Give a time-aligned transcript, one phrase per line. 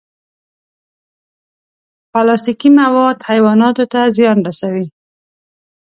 [2.11, 4.85] پلاستيکي مواد حیواناتو ته زیان رسوي.